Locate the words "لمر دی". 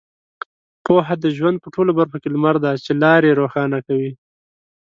2.35-2.75